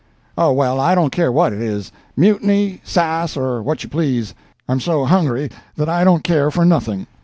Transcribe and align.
"Oh, 0.35 0.51
well, 0.51 0.79
I 0.79 0.95
don't 0.95 1.11
care 1.11 1.31
what 1.31 1.53
it 1.53 1.61
is—mutiny, 1.61 2.81
sass 2.83 3.37
or 3.37 3.61
what 3.61 3.83
you 3.83 3.89
please—I'm 3.91 4.79
so 4.79 5.05
hungry 5.05 5.51
that 5.75 5.89
I 5.89 6.03
don't 6.03 6.23
care 6.23 6.49
for 6.49 6.65
nothing." 6.65 7.05